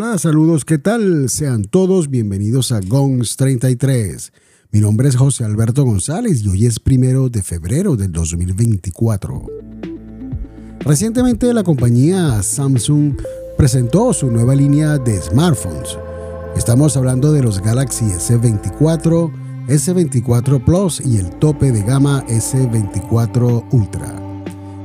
Hola, 0.00 0.16
saludos, 0.16 0.64
¿qué 0.64 0.78
tal? 0.78 1.28
Sean 1.28 1.64
todos 1.64 2.08
bienvenidos 2.08 2.70
a 2.70 2.78
GONS 2.78 3.36
33. 3.36 4.32
Mi 4.70 4.78
nombre 4.78 5.08
es 5.08 5.16
José 5.16 5.42
Alberto 5.42 5.82
González 5.82 6.40
y 6.44 6.48
hoy 6.48 6.66
es 6.66 6.78
primero 6.78 7.28
de 7.28 7.42
febrero 7.42 7.96
del 7.96 8.12
2024. 8.12 9.44
Recientemente 10.78 11.52
la 11.52 11.64
compañía 11.64 12.40
Samsung 12.44 13.16
presentó 13.56 14.12
su 14.12 14.30
nueva 14.30 14.54
línea 14.54 14.98
de 14.98 15.20
smartphones. 15.20 15.98
Estamos 16.56 16.96
hablando 16.96 17.32
de 17.32 17.42
los 17.42 17.60
Galaxy 17.60 18.04
S24, 18.04 19.32
S24 19.66 20.64
Plus 20.64 21.02
y 21.04 21.16
el 21.16 21.28
tope 21.40 21.72
de 21.72 21.82
gama 21.82 22.24
S24 22.28 23.66
Ultra. 23.72 24.14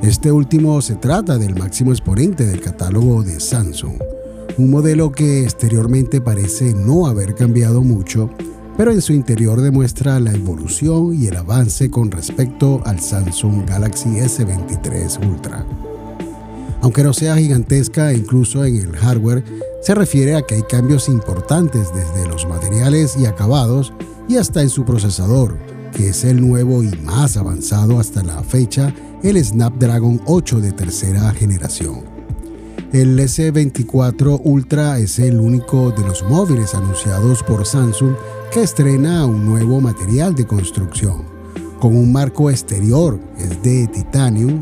Este 0.01 0.31
último 0.31 0.81
se 0.81 0.95
trata 0.95 1.37
del 1.37 1.53
máximo 1.53 1.91
exponente 1.91 2.47
del 2.47 2.61
catálogo 2.61 3.21
de 3.21 3.39
Samsung 3.39 4.12
un 4.57 4.69
modelo 4.69 5.11
que 5.11 5.43
exteriormente 5.43 6.21
parece 6.21 6.73
no 6.73 7.07
haber 7.07 7.35
cambiado 7.35 7.81
mucho, 7.81 8.29
pero 8.77 8.91
en 8.91 9.01
su 9.01 9.13
interior 9.13 9.61
demuestra 9.61 10.19
la 10.19 10.33
evolución 10.33 11.13
y 11.13 11.27
el 11.27 11.37
avance 11.37 11.89
con 11.89 12.11
respecto 12.11 12.81
al 12.85 12.99
Samsung 12.99 13.67
Galaxy 13.67 14.09
S23 14.09 15.27
Ultra. 15.27 15.65
Aunque 16.81 17.03
no 17.03 17.13
sea 17.13 17.37
gigantesca 17.37 18.13
incluso 18.13 18.65
en 18.65 18.75
el 18.75 18.95
hardware, 18.95 19.43
se 19.81 19.95
refiere 19.95 20.35
a 20.35 20.41
que 20.41 20.55
hay 20.55 20.63
cambios 20.63 21.07
importantes 21.07 21.89
desde 21.93 22.27
los 22.27 22.47
materiales 22.47 23.15
y 23.17 23.25
acabados 23.25 23.93
y 24.27 24.37
hasta 24.37 24.61
en 24.61 24.69
su 24.69 24.85
procesador, 24.85 25.57
que 25.95 26.09
es 26.09 26.23
el 26.23 26.45
nuevo 26.45 26.83
y 26.83 26.91
más 27.03 27.37
avanzado 27.37 27.99
hasta 27.99 28.23
la 28.23 28.43
fecha, 28.43 28.93
el 29.23 29.43
Snapdragon 29.43 30.21
8 30.25 30.61
de 30.61 30.71
tercera 30.73 31.31
generación. 31.31 32.12
El 32.93 33.17
S24 33.17 34.41
Ultra 34.43 34.99
es 34.99 35.17
el 35.17 35.39
único 35.39 35.89
de 35.89 36.03
los 36.05 36.21
móviles 36.29 36.75
anunciados 36.75 37.41
por 37.41 37.65
Samsung 37.65 38.13
que 38.51 38.61
estrena 38.61 39.25
un 39.25 39.47
nuevo 39.47 39.81
material 39.81 40.35
de 40.35 40.45
construcción, 40.45 41.23
con 41.79 41.95
un 41.95 42.11
marco 42.11 42.51
exterior, 42.51 43.19
de 43.63 43.87
titanium, 43.87 44.61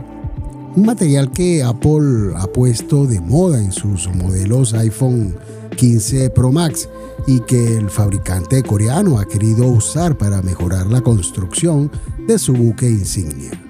un 0.77 0.85
material 0.85 1.29
que 1.29 1.61
Apple 1.61 2.31
ha 2.37 2.47
puesto 2.47 3.05
de 3.05 3.19
moda 3.19 3.61
en 3.61 3.73
sus 3.73 4.07
modelos 4.15 4.73
iPhone 4.75 5.35
15 5.75 6.29
Pro 6.29 6.53
Max 6.53 6.87
y 7.27 7.41
que 7.41 7.75
el 7.75 7.89
fabricante 7.89 8.63
coreano 8.63 9.19
ha 9.19 9.25
querido 9.25 9.67
usar 9.67 10.17
para 10.17 10.41
mejorar 10.41 10.87
la 10.87 11.01
construcción 11.01 11.91
de 12.29 12.39
su 12.39 12.53
buque 12.53 12.89
insignia. 12.89 13.60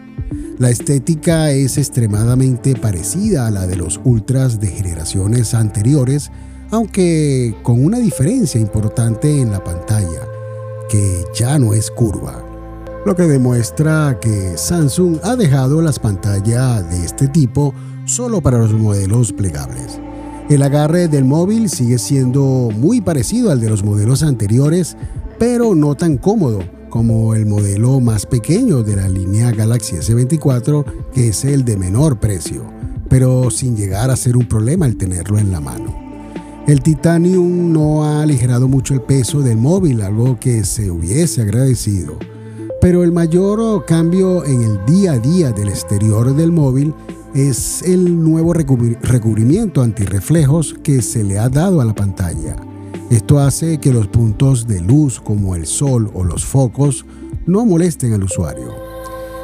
La 0.62 0.70
estética 0.70 1.50
es 1.50 1.80
extremadamente 1.80 2.76
parecida 2.76 3.48
a 3.48 3.50
la 3.50 3.66
de 3.66 3.76
los 3.76 4.00
Ultras 4.04 4.59
de 4.59 4.68
generaciones 4.68 5.56
anteriores, 5.56 6.30
aunque 6.70 7.56
con 7.64 7.84
una 7.84 7.98
diferencia 7.98 8.62
importante 8.62 9.42
en 9.42 9.50
la 9.50 9.64
pantalla, 9.64 10.22
que 10.88 11.23
ya 11.34 11.58
no 11.58 11.73
es 11.73 11.90
curva, 11.90 12.45
lo 13.08 13.16
que 13.16 13.23
demuestra 13.23 14.20
que 14.22 14.56
Samsung 14.56 15.18
ha 15.23 15.36
dejado 15.36 15.81
las 15.81 15.98
pantallas 15.98 16.88
de 16.92 17.06
este 17.06 17.28
tipo 17.28 17.73
solo 18.06 18.40
para 18.40 18.59
los 18.59 18.72
modelos 18.72 19.34
plegables. 19.34 20.00
El 20.48 20.62
agarre 20.62 21.08
del 21.08 21.25
móvil 21.25 21.72
sigue 21.72 21.98
siendo 21.98 22.70
muy 22.72 23.02
parecido 23.02 23.50
al 23.50 23.62
de 23.62 23.70
los 23.72 23.84
modelos 23.84 24.22
anteriores, 24.22 24.96
pero 25.40 25.73
no 25.73 25.96
tan 25.96 26.18
cómodo 26.18 26.59
como 26.92 27.34
el 27.34 27.47
modelo 27.47 28.00
más 28.00 28.28
pequeño 28.28 28.84
de 28.84 28.97
la 28.97 29.09
línea 29.09 29.50
Galaxy 29.50 29.95
S24, 29.95 30.86
que 31.11 31.30
es 31.30 31.44
el 31.44 31.66
de 31.66 31.78
menor 31.78 32.20
precio, 32.20 32.64
pero 33.09 33.50
sin 33.50 33.75
llegar 33.75 34.11
a 34.11 34.16
ser 34.16 34.38
un 34.38 34.47
problema 34.47 34.86
el 34.86 34.97
tenerlo 34.97 35.39
en 35.39 35.52
la 35.52 35.59
mano. 35.59 35.95
El 36.67 36.84
Titanium 36.84 37.73
no 37.73 38.03
ha 38.03 38.22
aligerado 38.22 38.68
mucho 38.68 38.94
el 38.94 39.01
peso 39.01 39.41
del 39.41 39.57
móvil, 39.57 40.01
algo 40.01 40.38
que 40.40 40.63
se 40.63 40.91
hubiese 40.91 41.41
agradecido. 41.41 42.19
Pero 42.80 43.03
el 43.03 43.12
mayor 43.12 43.85
cambio 43.85 44.46
en 44.46 44.62
el 44.62 44.85
día 44.85 45.13
a 45.13 45.19
día 45.19 45.51
del 45.51 45.69
exterior 45.69 46.35
del 46.35 46.51
móvil 46.51 46.94
es 47.34 47.81
el 47.84 48.22
nuevo 48.22 48.53
recubrimiento 48.53 49.81
antirreflejos 49.81 50.75
que 50.84 51.01
se 51.01 51.24
le 51.24 51.40
ha 51.40 51.50
dado 51.50 51.81
a 51.81 51.85
la 51.85 51.96
pantalla 51.96 52.56
esto 53.12 53.40
hace 53.40 53.78
que 53.78 53.92
los 53.92 54.08
puntos 54.08 54.68
de 54.68 54.80
luz 54.80 55.20
como 55.20 55.56
el 55.56 55.66
sol 55.66 56.10
o 56.14 56.24
los 56.24 56.46
focos 56.46 57.06
no 57.46 57.66
molesten 57.66 58.14
al 58.14 58.24
usuario. 58.24 58.74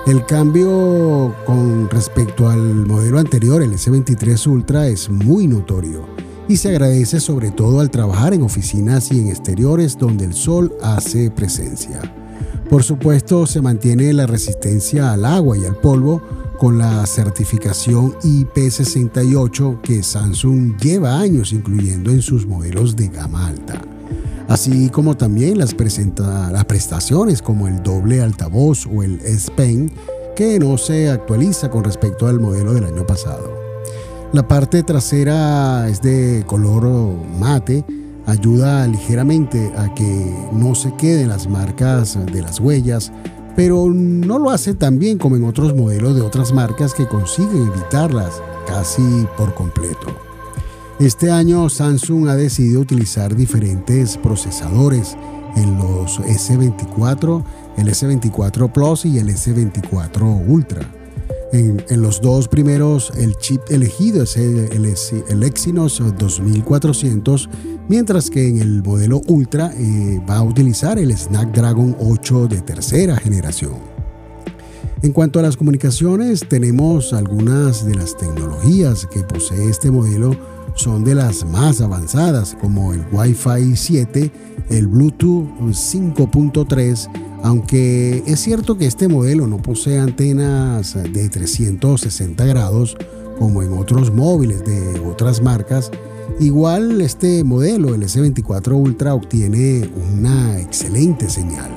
El 0.07 0.25
cambio 0.25 1.35
con 1.45 1.89
respecto 1.89 2.47
al 2.47 2.61
modelo 2.85 3.19
anterior, 3.19 3.61
el 3.61 3.73
S23 3.73 4.47
Ultra, 4.47 4.87
es 4.87 5.09
muy 5.09 5.47
notorio 5.47 6.05
y 6.47 6.55
se 6.55 6.69
agradece 6.69 7.19
sobre 7.19 7.51
todo 7.51 7.81
al 7.81 7.91
trabajar 7.91 8.33
en 8.33 8.43
oficinas 8.43 9.11
y 9.11 9.19
en 9.19 9.27
exteriores 9.27 9.97
donde 9.97 10.23
el 10.23 10.33
sol 10.33 10.73
hace 10.81 11.29
presencia. 11.29 11.99
Por 12.69 12.83
supuesto, 12.83 13.45
se 13.47 13.61
mantiene 13.61 14.13
la 14.13 14.27
resistencia 14.27 15.11
al 15.11 15.25
agua 15.25 15.57
y 15.57 15.65
al 15.65 15.75
polvo, 15.75 16.21
con 16.57 16.77
la 16.77 17.05
certificación 17.05 18.13
IP68 18.19 19.81
que 19.81 20.01
Samsung 20.01 20.77
lleva 20.77 21.19
años 21.19 21.53
incluyendo 21.53 22.11
en 22.11 22.21
sus 22.21 22.45
modelos 22.45 22.95
de 22.95 23.07
gama 23.07 23.47
alta. 23.47 23.81
Así 24.47 24.89
como 24.89 25.15
también 25.15 25.57
las, 25.57 25.73
presenta, 25.73 26.51
las 26.51 26.65
prestaciones 26.65 27.41
como 27.41 27.67
el 27.67 27.83
doble 27.83 28.21
altavoz 28.21 28.87
o 28.87 29.03
el 29.03 29.19
S 29.21 29.51
Pen 29.51 29.91
que 30.35 30.59
no 30.59 30.77
se 30.77 31.09
actualiza 31.09 31.69
con 31.69 31.83
respecto 31.83 32.27
al 32.27 32.39
modelo 32.39 32.73
del 32.73 32.85
año 32.85 33.05
pasado. 33.05 33.51
La 34.33 34.47
parte 34.47 34.83
trasera 34.83 35.87
es 35.89 36.01
de 36.01 36.43
color 36.45 36.85
mate, 37.39 37.83
ayuda 38.25 38.87
ligeramente 38.87 39.71
a 39.77 39.93
que 39.93 40.33
no 40.51 40.75
se 40.75 40.93
queden 40.95 41.29
las 41.29 41.47
marcas 41.47 42.17
de 42.25 42.41
las 42.41 42.59
huellas 42.59 43.11
pero 43.57 43.91
no 43.91 44.37
lo 44.37 44.51
hace 44.51 44.75
tan 44.75 44.99
bien 44.99 45.17
como 45.17 45.35
en 45.35 45.43
otros 45.43 45.75
modelos 45.75 46.15
de 46.15 46.21
otras 46.21 46.53
marcas 46.53 46.93
que 46.93 47.07
consiguen 47.07 47.67
evitarlas 47.73 48.39
casi 48.67 49.25
por 49.35 49.55
completo. 49.55 50.15
Este 50.99 51.31
año 51.31 51.67
Samsung 51.67 52.29
ha 52.29 52.35
decidido 52.35 52.81
utilizar 52.81 53.35
diferentes 53.35 54.15
procesadores 54.17 55.17
en 55.55 55.75
los 55.75 56.19
S24, 56.19 57.43
el 57.77 57.87
S24 57.87 58.71
Plus 58.71 59.05
y 59.05 59.17
el 59.17 59.29
S24 59.29 60.43
Ultra. 60.47 60.96
En, 61.53 61.81
los 62.01 62.19
dos 62.21 62.47
primeros, 62.47 63.11
el 63.17 63.35
chip 63.37 63.61
elegido 63.69 64.23
es 64.23 64.35
el, 64.35 65.43
Exynos 65.43 66.01
2400, 66.17 67.49
mientras 67.87 68.29
que 68.29 68.47
en 68.47 68.59
el 68.59 68.83
modelo 68.83 69.21
Ultra 69.27 69.71
eh, 69.77 70.21
va 70.29 70.37
a 70.37 70.43
utilizar 70.43 70.99
el 70.99 71.15
Snapdragon 71.15 71.95
8 71.99 72.47
de 72.47 72.61
tercera 72.61 73.15
generación. 73.15 73.75
En 75.01 75.13
cuanto 75.13 75.39
a 75.39 75.43
las 75.43 75.55
comunicaciones, 75.55 76.41
tenemos 76.49 77.13
algunas 77.13 77.85
de 77.85 77.95
las 77.95 78.17
tecnologías 78.17 79.05
que 79.05 79.21
posee 79.21 79.69
este 79.69 79.91
modelo 79.91 80.35
son 80.77 81.03
de 81.03 81.15
las 81.15 81.43
más 81.43 81.81
avanzadas, 81.81 82.55
como 82.61 82.93
el 82.93 83.03
Wi-Fi 83.11 83.75
7, 83.75 84.31
el 84.69 84.87
Bluetooth 84.87 85.47
5.3, 85.59 87.09
aunque 87.43 88.23
es 88.25 88.39
cierto 88.39 88.77
que 88.77 88.85
este 88.87 89.07
modelo 89.07 89.47
no 89.47 89.57
posee 89.57 89.99
antenas 89.99 90.95
de 90.95 91.29
360 91.29 92.45
grados 92.45 92.97
como 93.39 93.61
en 93.61 93.73
otros 93.73 94.11
móviles 94.11 94.65
de 94.65 94.99
otras 94.99 95.41
marcas, 95.41 95.91
igual 96.39 97.01
este 97.01 97.43
modelo, 97.43 97.93
el 97.93 98.03
S24 98.03 98.73
Ultra, 98.73 99.13
obtiene 99.13 99.89
una 100.13 100.59
excelente 100.59 101.29
señal. 101.29 101.75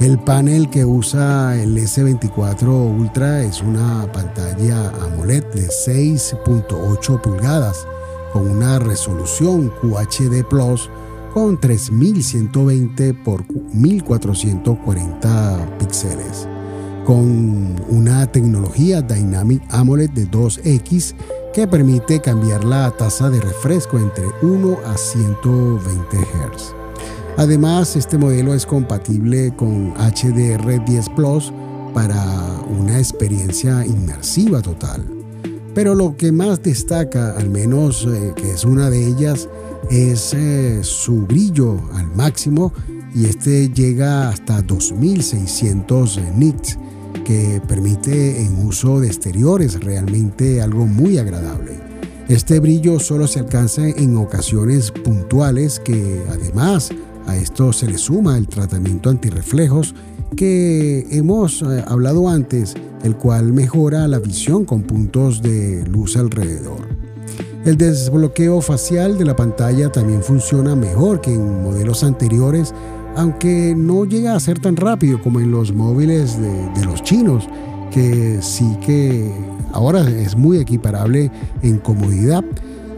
El 0.00 0.18
panel 0.18 0.68
que 0.70 0.84
usa 0.84 1.56
el 1.60 1.76
S24 1.78 2.98
Ultra 2.98 3.42
es 3.42 3.62
una 3.62 4.10
pantalla 4.12 4.90
AMOLED 5.04 5.44
de 5.54 5.68
6.8 5.68 7.20
pulgadas 7.20 7.86
con 8.32 8.50
una 8.50 8.78
resolución 8.80 9.72
QHD 9.80 10.44
Plus 10.50 10.90
con 11.34 11.60
3120 11.60 13.12
por 13.12 13.44
1440 13.74 15.76
píxeles, 15.80 16.48
con 17.04 17.74
una 17.88 18.30
tecnología 18.30 19.02
Dynamic 19.02 19.60
AMOLED 19.70 20.10
de 20.10 20.30
2X 20.30 21.16
que 21.52 21.66
permite 21.66 22.20
cambiar 22.20 22.62
la 22.62 22.88
tasa 22.92 23.30
de 23.30 23.40
refresco 23.40 23.98
entre 23.98 24.26
1 24.42 24.78
a 24.86 24.96
120 24.96 26.18
Hz. 26.18 26.72
Además, 27.36 27.96
este 27.96 28.16
modelo 28.16 28.54
es 28.54 28.64
compatible 28.64 29.52
con 29.56 29.92
HDR10 29.94 31.16
Plus 31.16 31.52
para 31.92 32.24
una 32.78 32.98
experiencia 32.98 33.84
inmersiva 33.84 34.62
total. 34.62 35.04
Pero 35.74 35.96
lo 35.96 36.16
que 36.16 36.30
más 36.30 36.62
destaca, 36.62 37.36
al 37.36 37.50
menos 37.50 38.06
eh, 38.08 38.32
que 38.36 38.52
es 38.52 38.64
una 38.64 38.90
de 38.90 39.04
ellas, 39.04 39.48
es 39.90 40.36
su 40.82 41.22
brillo 41.22 41.80
al 41.94 42.14
máximo 42.14 42.72
y 43.14 43.26
este 43.26 43.68
llega 43.68 44.28
hasta 44.28 44.62
2600 44.62 46.20
nits 46.36 46.78
que 47.24 47.62
permite 47.66 48.42
en 48.42 48.66
uso 48.66 49.00
de 49.00 49.06
exteriores 49.06 49.80
realmente 49.80 50.60
algo 50.60 50.86
muy 50.86 51.18
agradable. 51.18 51.78
Este 52.28 52.58
brillo 52.58 52.98
solo 53.00 53.26
se 53.26 53.40
alcanza 53.40 53.86
en 53.86 54.16
ocasiones 54.16 54.90
puntuales 54.90 55.78
que 55.78 56.22
además 56.30 56.90
a 57.26 57.36
esto 57.36 57.72
se 57.72 57.86
le 57.86 57.98
suma 57.98 58.36
el 58.36 58.48
tratamiento 58.48 59.10
antirreflejos 59.10 59.94
que 60.36 61.06
hemos 61.10 61.62
eh, 61.62 61.84
hablado 61.86 62.28
antes, 62.28 62.74
el 63.02 63.16
cual 63.16 63.52
mejora 63.52 64.08
la 64.08 64.18
visión 64.18 64.64
con 64.64 64.82
puntos 64.82 65.42
de 65.42 65.84
luz 65.86 66.16
alrededor. 66.16 67.03
El 67.64 67.78
desbloqueo 67.78 68.60
facial 68.60 69.16
de 69.16 69.24
la 69.24 69.34
pantalla 69.34 69.90
también 69.90 70.22
funciona 70.22 70.76
mejor 70.76 71.22
que 71.22 71.32
en 71.32 71.62
modelos 71.62 72.04
anteriores, 72.04 72.74
aunque 73.16 73.74
no 73.74 74.04
llega 74.04 74.36
a 74.36 74.40
ser 74.40 74.58
tan 74.58 74.76
rápido 74.76 75.22
como 75.22 75.40
en 75.40 75.50
los 75.50 75.72
móviles 75.72 76.36
de, 76.38 76.84
los 76.84 77.02
chinos, 77.02 77.48
que 77.90 78.40
sí 78.42 78.76
que 78.84 79.32
ahora 79.72 80.06
es 80.10 80.36
muy 80.36 80.58
equiparable 80.58 81.30
en 81.62 81.78
comodidad. 81.78 82.44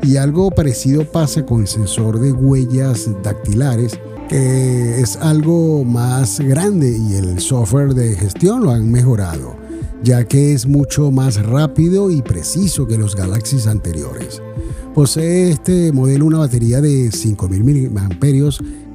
Y 0.02 0.16
algo 0.16 0.50
parecido 0.50 1.04
pasa 1.04 1.46
con 1.46 1.60
el 1.60 1.68
sensor 1.68 2.18
de 2.18 2.32
huellas 2.32 3.08
dactilares, 3.22 4.00
que 4.28 5.00
es 5.00 5.14
algo 5.18 5.84
más 5.84 6.40
grande 6.40 6.90
y 6.90 7.14
el 7.14 7.38
software 7.38 7.94
de 7.94 8.16
gestión 8.16 8.64
lo 8.64 8.72
han 8.72 8.90
mejorado, 8.90 9.54
ya 10.02 10.24
que 10.24 10.54
es 10.54 10.66
mucho 10.66 11.12
más 11.12 11.40
rápido 11.40 12.10
y 12.10 12.20
preciso 12.20 12.88
que 12.88 12.98
los 12.98 13.14
Galaxies 13.14 13.68
anteriores. 13.68 14.42
Posee 14.96 15.50
este 15.50 15.92
modelo 15.92 16.24
una 16.24 16.38
batería 16.38 16.80
de 16.80 17.10
5000 17.12 17.90
mAh 17.90 18.08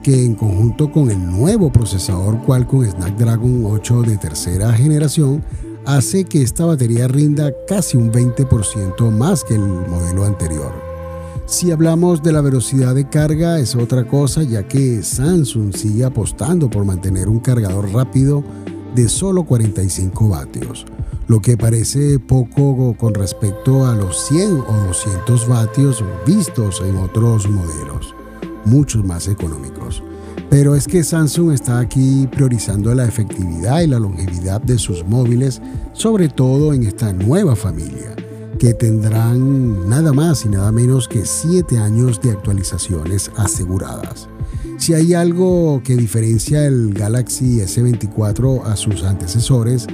que 0.02 0.26
en 0.26 0.34
conjunto 0.34 0.92
con 0.92 1.12
el 1.12 1.24
nuevo 1.24 1.72
procesador 1.72 2.44
Qualcomm 2.44 2.90
Snapdragon 2.90 3.66
8 3.68 4.02
de 4.02 4.18
tercera 4.18 4.74
generación 4.74 5.44
hace 5.86 6.24
que 6.24 6.42
esta 6.42 6.66
batería 6.66 7.08
rinda 7.08 7.54
casi 7.68 7.98
un 7.98 8.12
20% 8.12 9.12
más 9.12 9.44
que 9.44 9.54
el 9.54 9.62
modelo 9.62 10.26
anterior. 10.26 10.74
Si 11.46 11.70
hablamos 11.70 12.24
de 12.24 12.32
la 12.32 12.42
velocidad 12.42 12.96
de 12.96 13.08
carga 13.08 13.60
es 13.60 13.76
otra 13.76 14.08
cosa 14.08 14.42
ya 14.42 14.68
que 14.68 15.04
Samsung 15.04 15.72
sigue 15.76 16.04
apostando 16.04 16.68
por 16.68 16.84
mantener 16.84 17.30
un 17.30 17.40
cargador 17.40 17.94
rápido 17.94 18.44
de 18.96 19.08
solo 19.08 19.44
45 19.44 20.30
vatios 20.30 20.84
lo 21.32 21.42
que 21.42 21.56
parece 21.56 22.20
poco 22.20 22.94
con 22.98 23.14
respecto 23.14 23.86
a 23.88 23.96
los 23.96 24.28
100 24.28 24.52
o 24.52 24.88
200 24.88 25.48
vatios 25.48 26.04
vistos 26.28 26.84
en 26.86 26.98
otros 26.98 27.50
modelos, 27.50 28.14
muchos 28.66 29.06
más 29.06 29.30
económicos. 29.30 30.04
Pero 30.50 30.76
es 30.76 30.90
que 30.90 31.06
Samsung 31.06 31.54
está 31.54 31.80
aquí 31.80 32.28
priorizando 32.30 32.94
la 32.94 33.06
efectividad 33.06 33.80
y 33.80 33.88
la 33.88 33.98
longevidad 33.98 34.60
de 34.60 34.78
sus 34.78 35.06
móviles, 35.06 35.62
sobre 35.94 36.28
todo 36.28 36.74
en 36.74 36.84
esta 36.84 37.14
nueva 37.14 37.56
familia, 37.56 38.14
que 38.60 38.74
tendrán 38.74 39.88
nada 39.88 40.12
más 40.12 40.44
y 40.44 40.50
nada 40.50 40.74
menos 40.74 41.08
que 41.08 41.26
7 41.26 41.78
años 41.78 42.20
de 42.20 42.32
actualizaciones 42.32 43.32
aseguradas. 43.38 44.28
Si 44.78 44.94
hay 44.94 45.14
algo 45.14 45.82
que 45.82 45.96
diferencia 45.96 46.66
el 46.68 46.94
Galaxy 46.94 47.60
S24 47.60 48.66
a 48.66 48.76
sus 48.76 49.04
antecesores, 49.04 49.88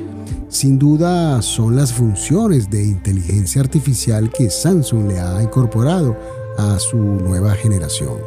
sin 0.50 0.80
duda 0.80 1.42
son 1.42 1.76
las 1.76 1.92
funciones 1.92 2.70
de 2.70 2.84
inteligencia 2.84 3.62
artificial 3.62 4.32
que 4.32 4.50
Samsung 4.50 5.08
le 5.10 5.20
ha 5.20 5.42
incorporado 5.44 6.16
a 6.58 6.80
su 6.80 6.98
nueva 6.98 7.54
generación. 7.54 8.18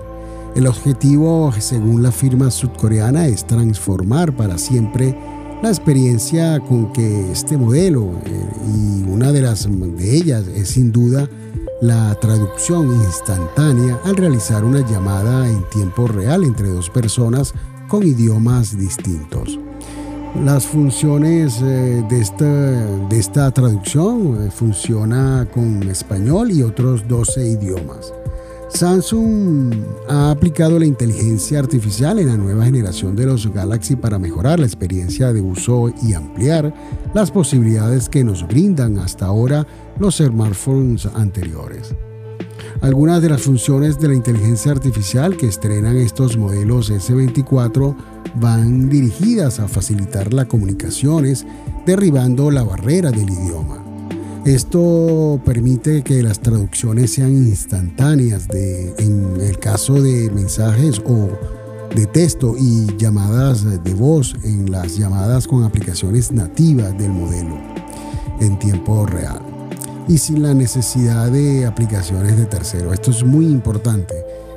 El 0.55 0.67
objetivo, 0.67 1.53
según 1.59 2.03
la 2.03 2.13
firma 2.13 2.51
sudcoreana, 2.51 3.27
es 3.27 3.47
transformar 3.47 4.37
para 4.37 4.59
siempre 4.59 5.17
la 5.63 5.69
experiencia 5.69 6.59
con 6.61 6.93
que 6.93 7.31
este 7.33 7.57
modelo, 7.57 8.11
eh, 8.25 8.49
y 8.75 9.03
una 9.09 9.31
de 9.33 9.43
las 9.43 9.69
de 9.69 10.17
ellas 10.17 10.47
es 10.49 10.71
sin 10.71 10.91
duda 10.91 11.29
la 11.81 12.15
traducción 12.17 12.93
instantánea 13.05 13.99
al 14.05 14.17
realizar 14.17 14.65
una 14.65 14.87
llamada 14.87 15.49
en 15.49 15.63
tiempo 15.71 16.07
real 16.07 16.45
entre 16.45 16.69
dos 16.69 16.91
personas 16.91 17.55
con 17.89 18.03
idiomas 18.03 18.77
distintos. 18.77 19.59
Las 20.37 20.65
funciones 20.65 21.61
eh, 21.61 22.05
de 22.09 22.21
esta, 22.21 22.45
de 22.45 23.19
esta 23.19 23.51
traducción 23.51 24.47
eh, 24.47 24.51
funciona 24.51 25.47
con 25.53 25.83
español 25.91 26.51
y 26.53 26.63
otros 26.63 27.07
12 27.07 27.47
idiomas. 27.47 28.15
Samsung 28.69 29.75
ha 30.09 30.31
aplicado 30.31 30.79
la 30.79 30.87
inteligencia 30.87 31.59
artificial 31.59 32.19
en 32.21 32.29
la 32.29 32.37
nueva 32.37 32.65
generación 32.65 33.17
de 33.17 33.27
los 33.27 33.53
Galaxy 33.53 33.97
para 33.97 34.19
mejorar 34.19 34.61
la 34.61 34.67
experiencia 34.67 35.33
de 35.33 35.41
uso 35.41 35.93
y 36.03 36.15
ampliar 36.15 36.73
las 37.13 37.31
posibilidades 37.31 38.09
que 38.09 38.25
nos 38.25 38.47
brindan 38.47 38.99
hasta 38.99 39.27
ahora 39.27 39.67
los 39.99 40.19
smartphones 40.19 41.07
anteriores. 41.07 41.95
Algunas 42.81 43.21
de 43.21 43.29
las 43.29 43.43
funciones 43.43 44.01
de 44.01 44.09
la 44.09 44.15
inteligencia 44.15 44.73
artificial 44.73 45.37
que 45.37 45.47
estrenan 45.47 45.99
estos 45.99 46.39
modelos 46.39 46.91
S24 46.91 47.95
van 48.37 48.89
dirigidas 48.89 49.61
a 49.61 49.69
facilitar 49.69 50.33
las 50.33 50.47
comunicaciones, 50.47 51.45
derribando 51.85 52.51
la 52.51 52.63
barrera 52.63 53.11
del 53.11 53.29
idioma. 53.29 53.85
Esto 54.47 55.39
permite 55.45 56.03
que 56.03 56.23
las 56.23 56.41
traducciones 56.41 57.13
sean 57.13 57.33
instantáneas 57.33 58.49
de, 58.49 58.95
en 58.97 59.39
el 59.43 59.59
caso 59.59 60.01
de 60.01 60.31
mensajes 60.31 61.03
o 61.05 61.29
de 61.95 62.07
texto 62.07 62.55
y 62.59 62.87
llamadas 62.97 63.85
de 63.85 63.95
voz 63.95 64.35
en 64.43 64.71
las 64.71 64.97
llamadas 64.97 65.47
con 65.47 65.65
aplicaciones 65.65 66.33
nativas 66.33 66.97
del 66.97 67.11
modelo 67.11 67.59
en 68.41 68.59
tiempo 68.59 69.05
real 69.05 69.50
y 70.11 70.19
sin 70.19 70.43
la 70.43 70.53
necesidad 70.53 71.31
de 71.31 71.65
aplicaciones 71.65 72.37
de 72.37 72.45
tercero. 72.45 72.93
Esto 72.93 73.13
es 73.13 73.23
muy 73.23 73.47
importante, 73.47 74.15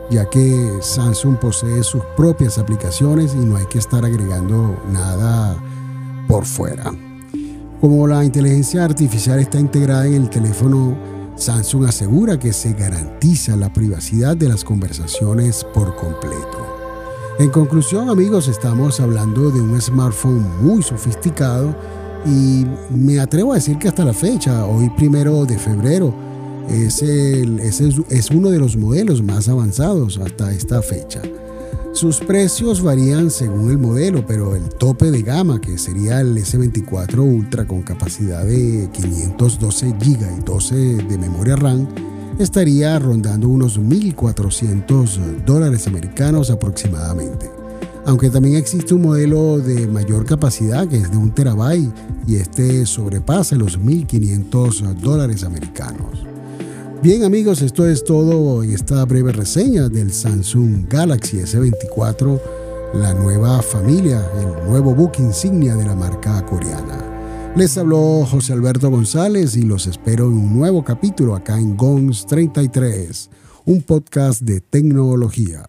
ya 0.10 0.28
que 0.28 0.80
Samsung 0.82 1.38
posee 1.38 1.84
sus 1.84 2.02
propias 2.18 2.58
aplicaciones 2.58 3.36
y 3.36 3.46
no 3.46 3.58
hay 3.58 3.68
que 3.68 3.78
estar 3.78 4.04
agregando 4.04 4.82
nada 4.92 5.56
por 6.28 6.46
fuera. 6.46 6.92
Como 7.80 8.08
la 8.08 8.26
inteligencia 8.26 8.84
artificial 8.84 9.40
está 9.40 9.60
integrada 9.60 10.08
en 10.08 10.16
el 10.16 10.30
teléfono, 10.32 10.98
Samsung 11.36 11.86
asegura 11.86 12.40
que 12.40 12.52
se 12.52 12.74
garantiza 12.74 13.56
la 13.56 13.72
privacidad 13.72 14.36
de 14.36 14.50
las 14.50 14.64
conversaciones 14.64 15.64
por 15.72 15.96
completo. 15.96 16.66
En 17.38 17.52
conclusión, 17.52 18.10
amigos, 18.10 18.48
estamos 18.48 19.00
hablando 19.00 19.52
de 19.52 19.62
un 19.62 19.80
smartphone 19.80 20.48
muy 20.64 20.82
sofisticado 20.82 21.76
y 22.26 22.66
me 22.96 23.20
atrevo 23.20 23.52
a 23.52 23.56
decir 23.56 23.78
que 23.78 23.88
hasta 23.88 24.06
la 24.06 24.14
fecha, 24.14 24.66
hoy 24.66 24.90
primero 24.96 25.46
de 25.46 25.58
febrero, 25.58 26.14
es, 26.70 28.32
uno 28.32 28.50
de 28.50 28.60
los 28.60 28.78
modelos 28.78 29.22
más 29.22 29.50
avanzados 29.50 30.18
hasta 30.18 30.54
esta 30.54 30.82
fecha. 30.82 31.22
Sus 31.92 32.20
precios 32.20 32.82
varían 32.82 33.30
según 33.30 33.70
el 33.70 33.78
modelo, 33.78 34.26
pero 34.26 34.56
el 34.56 34.70
tope 34.70 35.12
de 35.12 35.22
gama, 35.22 35.62
que 35.62 35.78
sería 35.78 36.22
el 36.22 36.36
S24 36.38 37.20
Ultra 37.20 37.68
con 37.68 37.84
capacidad 37.84 38.44
de 38.46 38.90
512 38.92 39.90
GB 39.92 40.40
y 40.40 40.44
12 40.44 40.76
de 40.76 41.18
memoria 41.18 41.56
RAM, 41.56 41.88
estaría 42.40 42.98
rondando 42.98 43.48
unos 43.48 43.80
1.400 43.80 45.44
dólares 45.46 45.86
americanos 45.86 46.50
aproximadamente 46.50 47.63
aunque 48.06 48.30
también 48.30 48.56
existe 48.56 48.94
un 48.94 49.04
modelo 49.04 49.60
de 49.60 49.88
mayor 49.88 50.26
capacidad 50.26 50.88
que 50.88 50.98
es 50.98 51.12
de 51.12 51.18
un 51.18 51.32
terabyte 51.32 51.94
y 52.28 52.36
este 52.36 52.86
sobrepasa 52.86 53.56
los 53.56 53.80
1.500 53.80 54.96
dólares 54.96 55.44
americanos. 55.44 56.26
Bien 57.02 57.24
amigos, 57.24 57.62
esto 57.62 57.88
es 57.88 58.04
todo 58.04 58.64
en 58.64 58.74
esta 58.74 59.04
breve 59.06 59.34
reseña 59.34 59.90
del 59.90 60.12
Samsung 60.12 60.88
Galaxy 60.88 61.38
S24, 61.38 62.40
la 62.94 63.14
nueva 63.14 63.62
familia, 63.62 64.26
el 64.40 64.70
nuevo 64.70 64.96
book 64.96 65.14
insignia 65.20 65.76
de 65.76 65.86
la 65.86 65.96
marca 65.96 66.46
coreana. 66.46 67.52
Les 67.56 67.78
habló 67.78 68.26
José 68.26 68.54
Alberto 68.54 68.90
González 68.90 69.56
y 69.58 69.64
los 69.64 69.86
espero 69.86 70.26
en 70.26 70.34
un 70.34 70.58
nuevo 70.58 70.84
capítulo 70.84 71.36
acá 71.36 71.60
en 71.60 71.76
GONS 71.76 72.26
33, 72.26 73.30
un 73.66 73.82
podcast 73.82 74.42
de 74.42 74.62
tecnología. 74.62 75.64